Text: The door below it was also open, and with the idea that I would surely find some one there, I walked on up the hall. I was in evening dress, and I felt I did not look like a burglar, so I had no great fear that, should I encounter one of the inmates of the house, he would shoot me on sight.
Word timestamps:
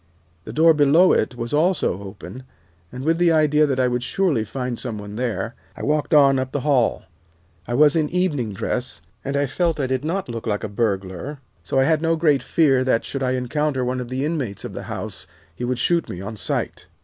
The 0.45 0.51
door 0.51 0.73
below 0.73 1.11
it 1.13 1.35
was 1.35 1.53
also 1.53 2.01
open, 2.01 2.43
and 2.91 3.03
with 3.03 3.19
the 3.19 3.31
idea 3.31 3.67
that 3.67 3.79
I 3.79 3.87
would 3.87 4.01
surely 4.01 4.43
find 4.43 4.79
some 4.79 4.97
one 4.97 5.15
there, 5.15 5.53
I 5.77 5.83
walked 5.83 6.11
on 6.11 6.39
up 6.39 6.53
the 6.53 6.61
hall. 6.61 7.03
I 7.67 7.75
was 7.75 7.95
in 7.95 8.09
evening 8.09 8.51
dress, 8.51 9.03
and 9.23 9.37
I 9.37 9.45
felt 9.45 9.79
I 9.79 9.85
did 9.85 10.03
not 10.03 10.27
look 10.27 10.47
like 10.47 10.63
a 10.63 10.69
burglar, 10.69 11.37
so 11.63 11.79
I 11.79 11.83
had 11.83 12.01
no 12.01 12.15
great 12.15 12.41
fear 12.41 12.83
that, 12.83 13.05
should 13.05 13.21
I 13.21 13.33
encounter 13.33 13.85
one 13.85 14.01
of 14.01 14.09
the 14.09 14.25
inmates 14.25 14.65
of 14.65 14.73
the 14.73 14.81
house, 14.89 15.27
he 15.53 15.63
would 15.65 15.77
shoot 15.77 16.09
me 16.09 16.19
on 16.19 16.35
sight. 16.35 16.87